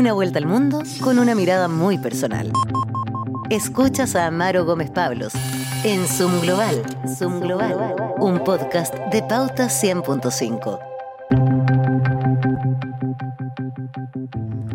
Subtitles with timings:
[0.00, 2.50] Una vuelta al mundo con una mirada muy personal.
[3.50, 5.34] Escuchas a Amaro Gómez Pablos
[5.84, 6.80] en Zoom Global.
[7.18, 10.78] Zoom Global, un podcast de Pauta 100.5.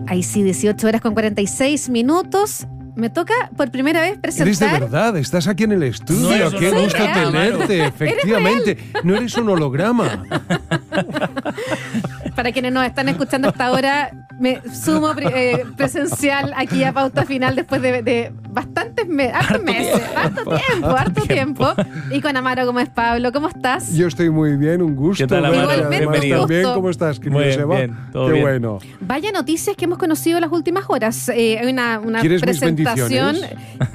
[0.06, 2.68] Ahí sí, 18 horas con 46 minutos.
[2.96, 4.48] Me toca por primera vez presentar.
[4.48, 6.30] Eres de verdad, estás aquí en el estudio.
[6.30, 7.32] No eres Qué Soy gusto real.
[7.32, 8.78] tenerte, efectivamente.
[9.04, 10.24] No eres un holograma.
[12.36, 17.24] Para quienes nos están escuchando hasta ahora, me sumo pre- eh, presencial aquí a Pauta
[17.26, 21.68] Final después de, de bastantes me- hartos meses, harto tiempo, harto tiempo.
[22.12, 23.94] Y con Amaro Gómez Pablo, ¿cómo estás?
[23.94, 25.24] Yo estoy muy bien, un gusto.
[25.24, 25.70] ¿Qué tal, Amaro?
[25.70, 26.48] además, Bienvenido.
[26.48, 26.74] Gusto.
[26.74, 27.76] ¿Cómo estás, querido Muy Seba?
[27.78, 28.44] bien, todo Qué bien.
[28.44, 28.80] bueno.
[29.02, 31.30] Vaya noticias que hemos conocido las últimas horas.
[31.30, 33.36] Eh, hay una, una ¿Quieres mis presentación.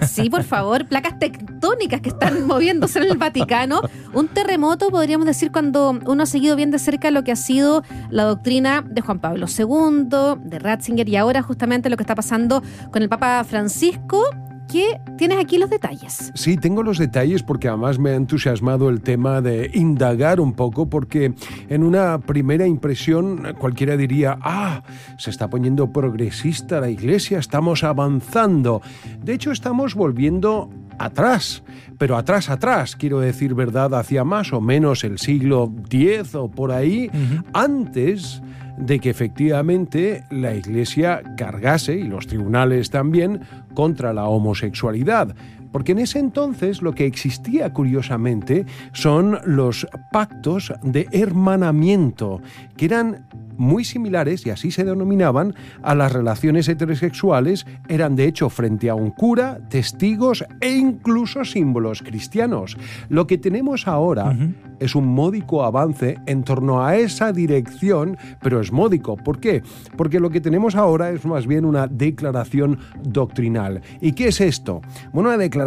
[0.06, 0.86] Sí, por favor.
[0.86, 3.80] Placas tectónicas que están moviéndose en el Vaticano.
[4.12, 7.82] Un terremoto, podríamos decir, cuando uno ha seguido bien de cerca lo que ha sido
[8.10, 12.62] la doctrina de Juan Pablo II, de Ratzinger y ahora justamente lo que está pasando
[12.90, 14.22] con el Papa Francisco.
[14.70, 16.30] Que tienes aquí los detalles.
[16.36, 20.88] Sí, tengo los detalles porque además me ha entusiasmado el tema de indagar un poco
[20.88, 21.34] porque
[21.68, 24.84] en una primera impresión cualquiera diría, ah,
[25.18, 28.80] se está poniendo progresista la iglesia, estamos avanzando.
[29.20, 31.64] De hecho, estamos volviendo atrás,
[31.98, 36.70] pero atrás, atrás, quiero decir verdad, hacia más o menos el siglo X o por
[36.70, 37.10] ahí,
[37.54, 38.40] antes
[38.80, 43.40] de que efectivamente la Iglesia cargase, y los tribunales también,
[43.74, 45.34] contra la homosexualidad.
[45.72, 52.40] Porque en ese entonces lo que existía curiosamente son los pactos de hermanamiento,
[52.76, 53.26] que eran
[53.56, 58.94] muy similares, y así se denominaban, a las relaciones heterosexuales, eran de hecho frente a
[58.94, 62.78] un cura, testigos e incluso símbolos cristianos.
[63.10, 64.34] Lo que tenemos ahora
[64.78, 69.16] es un módico avance en torno a esa dirección, pero es módico.
[69.18, 69.62] ¿Por qué?
[69.94, 73.82] Porque lo que tenemos ahora es más bien una declaración doctrinal.
[74.00, 74.80] ¿Y qué es esto?
[75.12, 75.59] Bueno, una declaración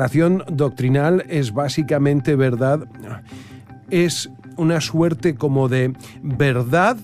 [0.50, 2.88] doctrinal es básicamente verdad,
[3.90, 6.98] es una suerte como de verdad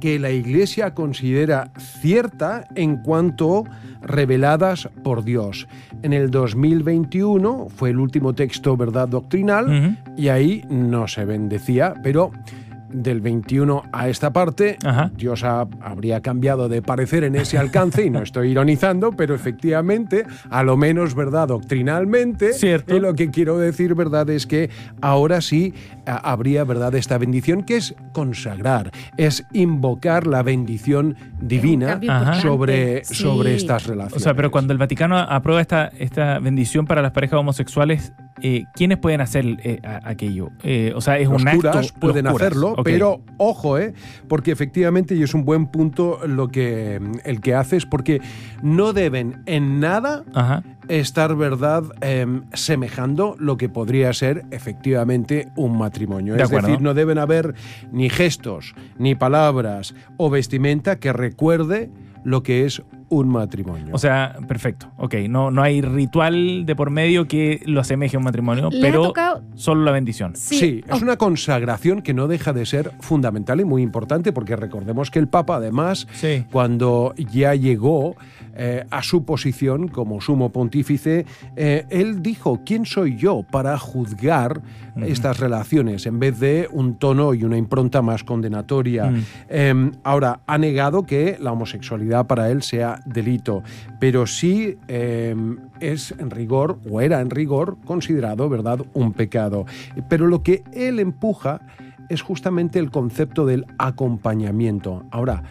[0.00, 3.64] que la Iglesia considera cierta en cuanto
[4.02, 5.66] reveladas por Dios.
[6.02, 12.30] En el 2021 fue el último texto verdad doctrinal y ahí no se bendecía, pero
[12.96, 15.10] del 21 a esta parte, Ajá.
[15.16, 20.24] Dios ha- habría cambiado de parecer en ese alcance, y no estoy ironizando, pero efectivamente,
[20.50, 21.48] a lo menos, ¿verdad?
[21.48, 22.94] Doctrinalmente, Cierto.
[22.96, 24.28] eh, lo que quiero decir, ¿verdad?
[24.30, 24.70] Es que
[25.00, 25.74] ahora sí
[26.06, 26.94] a- habría, ¿verdad?
[26.94, 32.00] Esta bendición que es consagrar, es invocar la bendición divina
[32.40, 33.14] sobre, Sí.
[33.14, 34.22] sobre estas O relaciones.
[34.22, 38.98] sea, pero cuando el Vaticano aprueba esta, esta bendición para las parejas homosexuales, eh, ¿quiénes
[38.98, 40.50] pueden hacer eh, aquello?
[40.62, 41.60] Eh, o sea, es los un acto.
[41.70, 42.48] curas pueden los curas.
[42.48, 43.94] hacerlo, pero ojo, ¿eh?
[44.28, 48.20] porque efectivamente, y es un buen punto lo que el que haces, porque
[48.62, 50.62] no deben en nada Ajá.
[50.88, 56.34] estar, ¿verdad?, Em, semejando lo que podría ser efectivamente un matrimonio.
[56.34, 56.68] De es acuerdo.
[56.68, 57.54] decir, no deben haber
[57.92, 61.90] ni gestos, ni palabras o vestimenta que recuerde
[62.24, 63.88] lo que es un matrimonio.
[63.94, 64.88] O sea, perfecto.
[64.96, 68.80] Ok, no, no hay ritual de por medio que lo asemeje a un matrimonio, Le
[68.80, 70.34] pero tocado- solo la bendición.
[70.36, 74.56] Sí, Oh, es una consagración que no deja de ser fundamental y muy importante porque
[74.56, 76.44] recordemos que el Papa además Sí.
[76.50, 78.16] cuando ya llegó
[78.58, 84.62] eh, a su posición como sumo pontífice, eh, él dijo, ¿quién soy yo para juzgar
[85.02, 86.06] estas relaciones?
[86.06, 89.10] En vez de un tono y una impronta más condenatoria.
[89.10, 89.22] Mm.
[89.50, 93.62] Eh, ahora, ha negado que la homosexualidad para él sea delito,
[94.00, 95.34] pero sí eh,
[95.80, 99.66] es en rigor, o era en rigor, considerado, ¿verdad?, un pecado.
[100.08, 101.60] Pero lo que él empuja
[102.08, 105.04] es justamente el concepto del acompañamiento.
[105.10, 105.42] Ahora,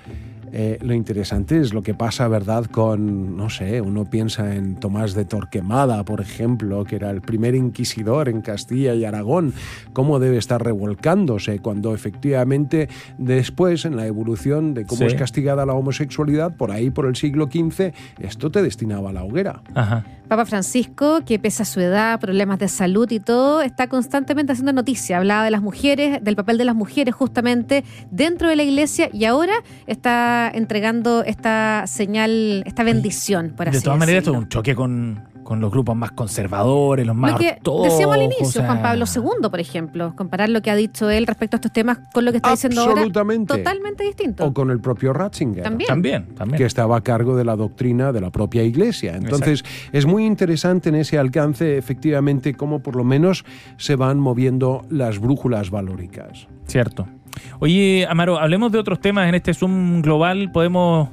[0.51, 5.13] eh, lo interesante es lo que pasa, ¿verdad?, con, no sé, uno piensa en Tomás
[5.13, 9.53] de Torquemada, por ejemplo, que era el primer inquisidor en Castilla y Aragón,
[9.93, 15.05] cómo debe estar revolcándose cuando efectivamente después, en la evolución de cómo Sí.
[15.07, 19.23] es castigada la homosexualidad, por ahí, por el siglo XV, esto te destinaba a la
[19.23, 19.61] hoguera.
[19.73, 20.05] Ajá.
[20.27, 24.73] Papa Francisco, que pese a su edad, problemas de salud y todo, está constantemente haciendo
[24.73, 25.17] noticia.
[25.17, 29.25] Hablaba de las mujeres, del papel de las mujeres justamente dentro de la iglesia y
[29.25, 29.53] ahora
[29.85, 34.75] está entregando esta señal, esta bendición, por así de todas maneras, esto es un choque
[34.75, 38.65] con, con los grupos más conservadores, los más Lo que decíamos al inicio, o sea,
[38.65, 41.99] Juan Pablo II, por ejemplo, comparar lo que ha dicho él respecto a estos temas
[42.13, 43.55] con lo que está diciendo ahora, Absolutamente.
[43.55, 44.45] totalmente distinto.
[44.45, 45.63] O con el propio Ratzinger.
[45.63, 45.87] También.
[45.87, 46.57] También, también.
[46.57, 49.15] que estaba a cargo de la doctrina de la propia iglesia.
[49.15, 53.45] Entonces, es muy interesante en ese alcance, efectivamente, cómo por lo menos
[53.77, 56.47] se van moviendo las brújulas valóricas.
[56.67, 57.07] Cierto.
[57.59, 60.51] Oye, Amaro, hablemos de otros temas en este Zoom global.
[60.51, 61.09] Podemos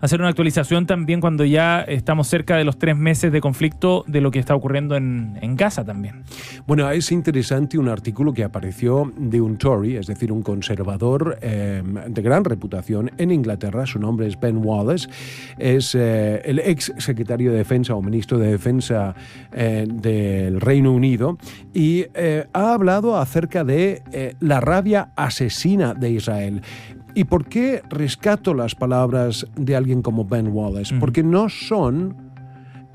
[0.00, 4.20] hacer una actualización también cuando ya estamos cerca de los tres meses de conflicto de
[4.20, 6.22] lo que está ocurriendo en, Gaza también.
[6.66, 11.82] Bueno, es interesante un artículo que apareció de un Tory, es decir, un conservador eh,
[12.08, 13.86] de gran reputación en Inglaterra.
[13.86, 15.08] Su nombre es Ben Wallace.
[15.56, 19.14] Es eh, el ex secretario de Defensa o ministro de Defensa
[19.52, 21.38] eh, del Reino Unido
[21.72, 22.04] y
[22.52, 24.02] ha hablado acerca de
[24.40, 26.62] la rabia asesina de Israel.
[27.16, 30.94] ¿Y por qué rescato las palabras de alguien como Ben Wallace?
[31.00, 32.14] Porque no son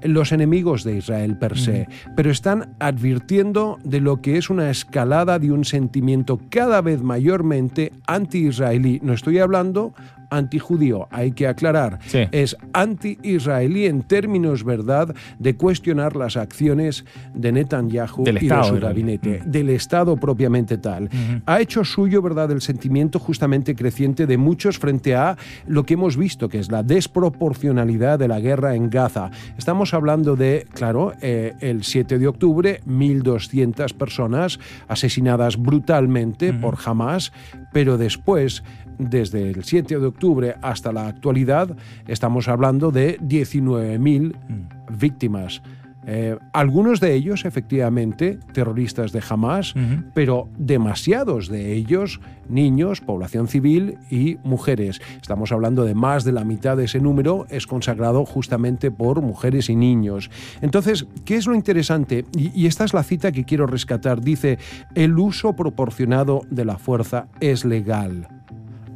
[0.04, 5.40] los enemigos de Israel per se, pero están advirtiendo de lo que es una escalada
[5.40, 9.00] de un sentimiento cada vez mayormente anti-israelí.
[9.02, 9.96] No estoy hablando
[10.32, 12.00] antijudío, hay que aclarar,
[12.32, 17.06] es anti-israelí en términos, ¿verdad?, de cuestionar las acciones
[17.36, 21.10] de Netanyahu y de su gabinete, del Estado propiamente tal.
[21.46, 25.38] Ha hecho suyo, ¿verdad?, el sentimiento justamente creciente de muchos frente a
[25.68, 29.32] lo que hemos visto, que es la desproporcionalidad de la guerra en Gaza.
[29.58, 37.34] Estamos hablando de, claro, eh, el 7 de octubre, 1.200 personas asesinadas brutalmente por Hamas,
[37.74, 38.64] pero después
[39.10, 41.76] desde el 7 de octubre hasta la actualidad,
[42.08, 44.98] estamos hablando de 19.000 mm.
[44.98, 45.62] víctimas.
[46.06, 49.76] Eh, algunos de ellos, efectivamente, terroristas de Hamas,
[50.14, 52.20] pero demasiados de ellos
[52.50, 55.00] niños, población civil y mujeres.
[55.22, 59.70] Estamos hablando de más de la mitad de ese número es consagrado justamente por mujeres
[59.70, 60.30] y niños.
[60.62, 62.26] Entonces, ¿qué es lo interesante?
[62.36, 64.22] y esta es la cita que quiero rescatar.
[64.22, 64.58] Dice,
[64.96, 68.28] el uso proporcionado de la fuerza es legal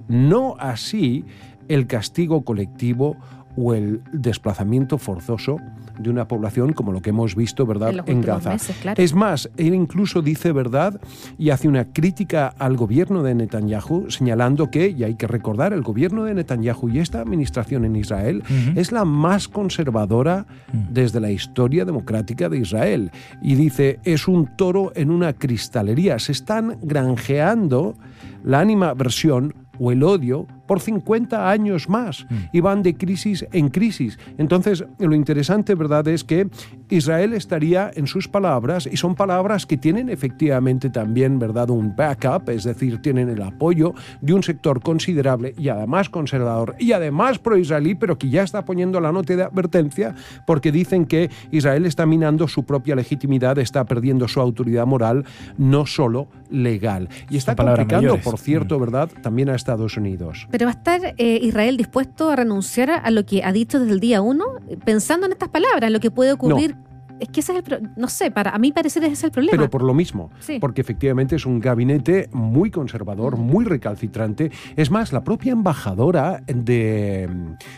[0.07, 1.25] no así
[1.67, 3.17] el castigo colectivo
[3.57, 5.57] o el desplazamiento forzoso
[5.97, 8.57] de una población como lo que hemos visto, ¿verdad?, en, Gaza.
[8.97, 10.99] Es más, él incluso dice, ¿verdad?,
[11.37, 15.83] y hace una crítica al gobierno de Netanyahu, señalando que, y hay que recordar, el
[15.83, 18.43] gobierno de Netanyahu y esta administración en Israel
[18.75, 20.45] es la más conservadora
[20.89, 23.11] desde la historia democrática de Israel.
[23.41, 26.19] Y dice, es un toro en una cristalería.
[26.19, 27.95] Se están granjeando
[28.43, 32.35] la versión o el odio por 50 años más mm.
[32.53, 34.17] y van de crisis en crisis.
[34.37, 36.47] Entonces, lo interesante, ¿verdad?, es que
[36.89, 42.49] Israel estaría en sus palabras y son palabras que tienen efectivamente también, ¿verdad?, un backup,
[42.49, 47.95] es decir, tienen el apoyo de un sector considerable y además conservador y además pro-israelí,
[47.95, 50.15] pero que ya está poniendo la nota de advertencia
[50.45, 55.25] porque dicen que Israel está minando su propia legitimidad, está perdiendo su autoridad moral,
[55.57, 57.09] no solo legal.
[57.29, 58.81] Y está complicando, por cierto, mm.
[58.81, 60.47] ¿verdad?, también a Estados Unidos.
[60.51, 63.93] Pero va a estar eh, Israel dispuesto a renunciar a lo que ha dicho desde
[63.93, 64.45] el día uno,
[64.83, 66.75] pensando en estas palabras, lo que puede ocurrir
[67.19, 69.51] es que ese es el no sé, para a mí parecer ese es el problema.
[69.51, 70.29] Pero por lo mismo,
[70.59, 74.51] porque efectivamente es un gabinete muy conservador, muy recalcitrante.
[74.75, 77.29] Es más, la propia embajadora de,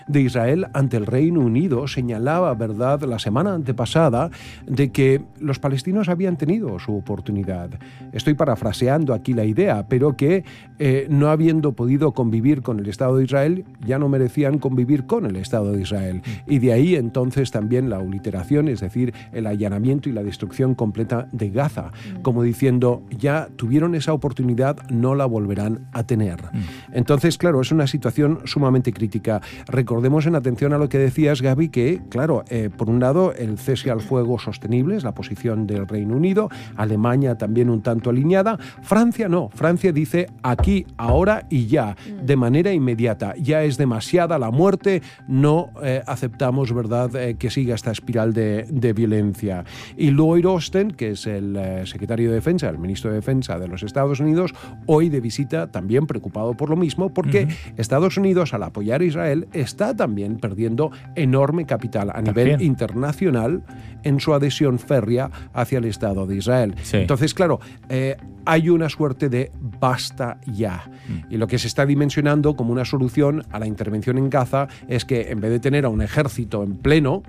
[0.08, 4.30] de Israel ante el Reino Unido señalaba, ¿verdad?, la semana antepasada
[4.66, 7.70] de que los palestinos habían tenido su oportunidad.
[8.12, 10.44] Estoy parafraseando aquí la idea, pero que
[10.80, 15.26] eh, no habiendo podido convivir con el Estado de Israel, ya no merecían convivir con
[15.26, 16.22] el Estado de Israel.
[16.26, 16.52] Mm.
[16.52, 21.28] Y de ahí entonces también la uliteración, es decir, el allanamiento y la destrucción completa
[21.32, 22.22] de Gaza, mm.
[22.22, 26.42] como diciendo, ya tuvieron esa oportunidad, no la volverán a tener.
[26.44, 26.94] Mm.
[26.94, 29.42] Entonces, claro, es una situación sumamente crítica.
[29.68, 33.58] Recordemos en atención a lo que decías, Gaby, que, claro, eh, por un lado, el
[33.58, 38.58] cese al fuego sostenible es la posición del Reino Unido, Alemania también un tanto alineada,
[38.82, 42.26] Francia no, Francia dice aquí, ahora y ya, mm.
[42.26, 47.76] de manera inmediata, ya es demasiada la muerte, no eh, aceptamos, ¿verdad?, eh, que siga
[47.76, 49.17] esta espiral de, de violencia
[49.98, 53.68] y Lloyd Austin, que es el eh, secretario de Defensa, el ministro de Defensa de
[53.68, 54.54] los Estados Unidos,
[54.86, 57.48] hoy de visita también preocupado por lo mismo, porque
[57.78, 63.64] Estados Unidos, al apoyar a Israel, está también perdiendo enorme capital a nivel internacional
[64.04, 66.76] en su adhesión férrea hacia el Estado de Israel.
[66.94, 67.60] Entonces, claro,
[67.90, 70.90] eh, hay una suerte de basta ya.
[71.08, 71.34] Mm.
[71.34, 75.06] Y lo que se está dimensionando como una solución a la intervención en Gaza es
[75.06, 77.24] que en vez de tener a un ejército en pleno,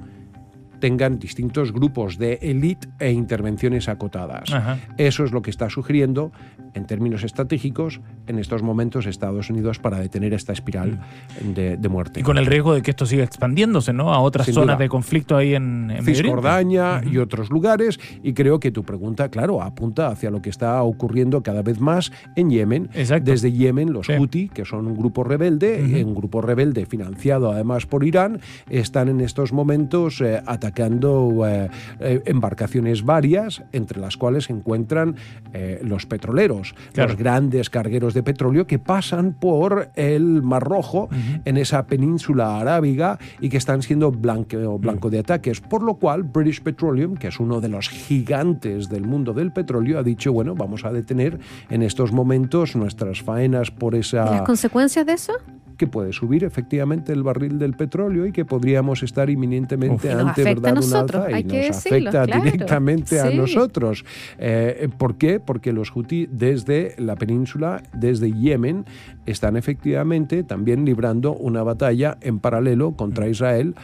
[0.81, 4.51] tengan distintos grupos de élite e intervenciones acotadas.
[4.97, 6.33] Eso es lo que está sugiriendo,
[6.75, 11.01] en términos estratégicos, en estos momentos Estados Unidos para detener esta espiral
[11.43, 11.53] mm.
[11.53, 12.21] de, muerte.
[12.21, 14.13] Y con el riesgo de que esto siga expandiéndose ¿no?
[14.13, 17.99] a otras zonas de conflicto ahí en, en Cisjordania y otros lugares.
[18.23, 22.13] Y creo que tu pregunta, claro, apunta hacia lo que está ocurriendo cada vez más
[22.37, 22.91] en Yemen.
[23.23, 28.05] Desde Yemen, los Houthi, que son un grupo rebelde, un grupo rebelde financiado además por
[28.05, 31.71] Irán, están en estos momentos eh, atacando atacando eh,
[32.01, 35.17] eh, embarcaciones varias, entre las cuales se encuentran
[35.53, 37.11] eh, los petroleros, Claro.
[37.11, 41.09] los grandes cargueros de petróleo que pasan por el Mar Rojo
[41.45, 45.61] en esa península arábiga y que están siendo blanco, blanco de ataques.
[45.61, 49.99] Por lo cual, British Petroleum, que es uno de los gigantes del mundo del petróleo,
[49.99, 51.39] ha dicho, bueno, vamos a detener
[51.71, 55.33] en estos momentos nuestras faenas por ¿Y esa las consecuencias de eso?
[55.79, 60.21] Que puede subir efectivamente el barril del petróleo y que podríamos estar inminentemente Uf.
[60.21, 62.45] Ante verdad un alza y hay que nos decirlo, afecta claro.
[62.45, 64.05] directamente a nosotros.
[64.39, 65.41] Eh, ¿Por qué?
[65.41, 68.85] Porque los Houthi desde la península, desde Yemen,
[69.25, 73.75] están efectivamente también librando una batalla en paralelo contra Israel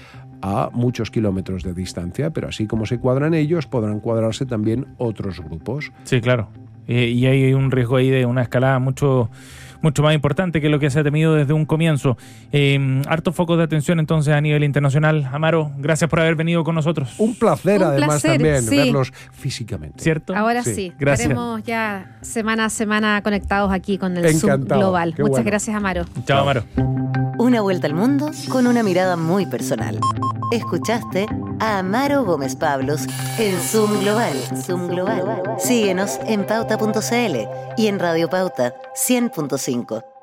[0.42, 5.40] a muchos kilómetros de distancia, pero así como se cuadran ellos, podrán cuadrarse también otros
[5.40, 5.90] grupos.
[6.04, 6.48] Sí, claro.
[6.86, 9.30] Eh, y hay un riesgo ahí de una escalada mucho,
[9.84, 12.16] mucho más importante que lo que se ha temido desde un comienzo.
[12.50, 15.28] Eh, harto foco de atención entonces a nivel internacional.
[15.32, 17.14] Amaro, gracias por haber venido con nosotros.
[17.18, 18.76] Un placer Un además placer, también sí.
[18.76, 20.02] verlos físicamente.
[20.02, 20.34] ¿Cierto?
[20.34, 21.28] Ahora Sí, sí, gracias.
[21.28, 25.14] estaremos ya semana a semana conectados aquí con el Zoom Global.
[25.14, 25.50] qué Muchas bueno.
[25.50, 26.04] gracias, Amaro.
[26.24, 26.64] Chao, Amaro.
[27.38, 29.98] Una vuelta al mundo con una mirada muy personal.
[30.50, 31.26] Escuchaste
[31.58, 33.06] a Amaro Gómez Pablos
[33.38, 34.34] en Zoom Global.
[34.56, 35.42] Zoom Global.
[35.58, 37.36] Síguenos en pauta.cl
[37.76, 40.13] y en Radio Pauta 100.5.